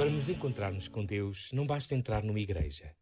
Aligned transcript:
Para 0.00 0.08
nos 0.08 0.30
encontrarmos 0.30 0.88
com 0.88 1.04
Deus, 1.04 1.52
não 1.52 1.66
basta 1.66 1.94
entrar 1.94 2.24
numa 2.24 2.40
igreja. 2.40 2.96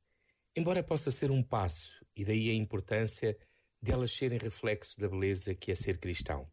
Embora 0.57 0.83
possa 0.83 1.13
ser 1.13 1.31
um 1.31 1.45
passo, 1.45 2.05
e 2.17 2.25
daí 2.25 2.51
a 2.51 2.55
importância 2.55 3.39
de 3.81 3.93
elas 3.93 4.11
serem 4.11 4.37
reflexo 4.37 4.99
da 4.99 5.09
beleza 5.09 5.55
que 5.55 5.71
é 5.71 5.77
ser 5.77 5.99
cristão. 5.99 6.51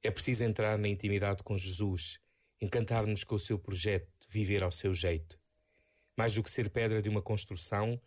É 0.00 0.12
preciso 0.12 0.44
entrar 0.44 0.78
na 0.78 0.86
intimidade 0.86 1.42
com 1.42 1.58
Jesus, 1.58 2.20
encantar-nos 2.60 3.24
com 3.24 3.34
o 3.34 3.38
seu 3.38 3.58
projeto, 3.58 4.28
viver 4.28 4.62
ao 4.62 4.70
seu 4.70 4.94
jeito. 4.94 5.36
Mais 6.16 6.34
do 6.34 6.42
que 6.44 6.50
ser 6.50 6.70
pedra 6.70 7.02
de 7.02 7.08
uma 7.08 7.20
construção, 7.20 8.00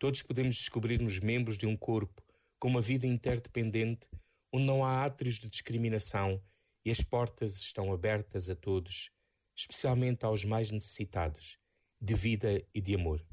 todos 0.00 0.22
podemos 0.22 0.56
descobrir-nos 0.56 1.20
membros 1.20 1.56
de 1.56 1.68
um 1.68 1.76
corpo 1.76 2.20
com 2.58 2.66
uma 2.66 2.80
vida 2.80 3.06
interdependente, 3.06 4.08
onde 4.52 4.66
não 4.66 4.84
há 4.84 5.04
átrios 5.04 5.38
de 5.38 5.48
discriminação 5.48 6.42
e 6.84 6.90
as 6.90 7.00
portas 7.00 7.58
estão 7.58 7.92
abertas 7.92 8.50
a 8.50 8.56
todos 8.56 9.14
especialmente 9.56 10.24
aos 10.24 10.44
mais 10.44 10.70
necessitados, 10.70 11.58
de 11.98 12.14
vida 12.14 12.62
e 12.74 12.80
de 12.80 12.94
amor. 12.94 13.26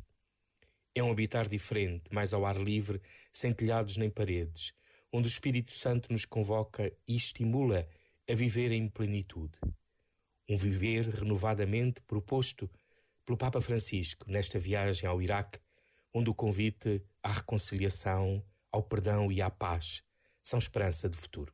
É 0.96 1.04
um 1.04 1.12
habitar 1.12 1.48
diferente, 1.50 2.14
mais 2.14 2.34
ao 2.34 2.46
ar 2.46 2.56
livre, 2.56 3.02
sem 3.32 3.54
telhados 3.54 3.98
nem 3.98 4.10
paredes, 4.10 4.74
onde 5.12 5.28
o 5.28 5.30
Espírito 5.30 5.74
Santo 5.74 6.12
nos 6.12 6.24
convoca 6.24 6.92
e 7.08 7.16
estimula 7.16 7.88
a 8.30 8.34
viver 8.34 8.72
em 8.72 8.88
plenitude. 8.88 9.60
Um 10.48 10.58
viver 10.58 11.10
renovadamente 11.10 12.00
proposto 12.02 12.70
pelo 13.26 13.38
Papa 13.38 13.60
Francisco 13.60 14.30
nesta 14.30 14.58
viagem 14.58 15.08
ao 15.10 15.22
Iraque, 15.22 15.60
onde 16.14 16.30
o 16.30 16.36
convite 16.36 17.04
à 17.22 17.32
reconciliação, 17.32 18.44
ao 18.72 18.84
perdão 18.84 19.32
e 19.32 19.42
à 19.42 19.50
paz 19.50 20.04
são 20.42 20.60
esperança 20.60 21.10
de 21.10 21.18
futuro. 21.18 21.54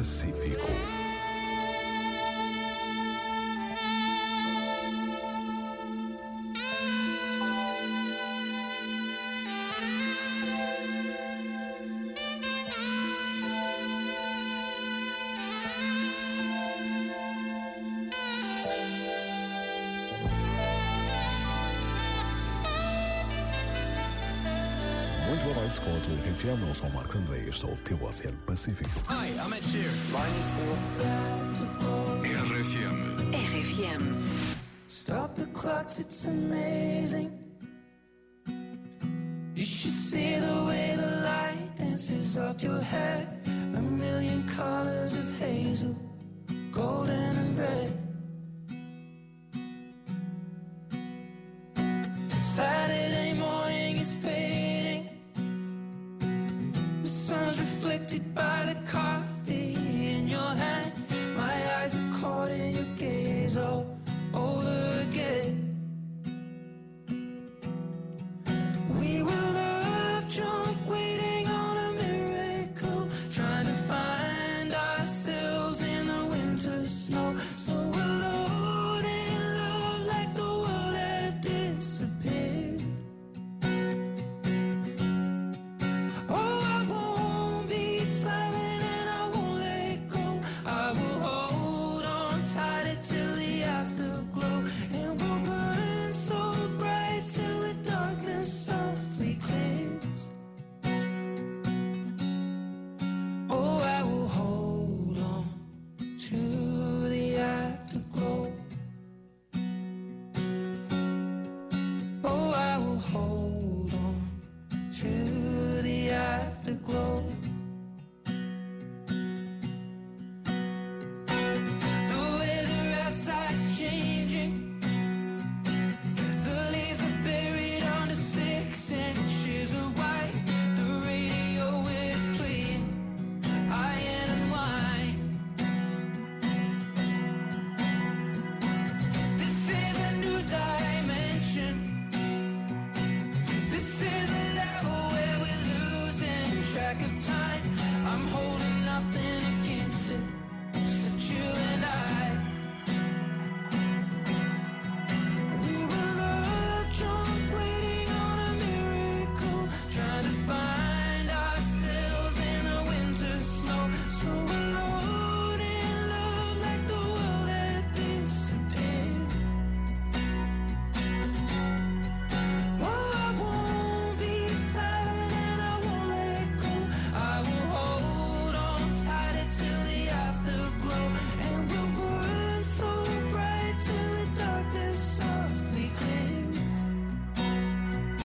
Pacífico. 0.00 0.99
Muito 25.30 25.44
boa 25.44 25.54
noite 25.54 25.80
com 25.82 25.96
a 25.96 26.00
tua 26.00 26.14
RFM. 26.16 26.68
Eu 26.68 26.74
sou 26.74 26.88
o 26.88 26.92
Marcos 26.92 27.14
André 27.14 27.44
este 27.48 27.64
é 27.64 27.68
o 27.68 27.76
teu 27.76 28.02
Oceano 28.02 28.36
Pacífico. 28.38 28.90
Hi, 29.08 29.28
I'm 29.38 29.54
Ed 29.54 29.64
Sheeran. 29.64 29.94
RFM. 32.52 33.30
RFM. 33.32 34.02
Stop 34.88 35.36
the 35.36 35.46
clocks, 35.52 36.00
it's 36.00 36.24
amazing. 36.24 37.30
You 39.54 39.62
should 39.62 39.94
see 39.94 40.34
the 40.40 40.64
way 40.66 40.96
the 40.96 41.22
light 41.22 41.76
dances 41.78 42.36
up 42.36 42.60
your 42.60 42.80
hair. 42.80 43.28
A 43.76 43.80
million 43.80 44.42
colors 44.56 45.14
of 45.14 45.32
hazel, 45.38 45.94
golden 46.72 47.36
and 47.36 47.56
red. 47.56 47.92
Saturday 52.42 52.79
Afflicted 57.90 58.32
by 58.36 58.72
the 58.72 58.88
coffee 58.88 59.74
in 60.14 60.28
your 60.28 60.38
hand. 60.38 60.92
My 61.36 61.52
eyes 61.74 61.92
are 61.96 62.20
caught 62.20 62.52
in 62.52 62.76
your 62.76 62.84
gaze, 62.96 63.56
oh. 63.56 63.89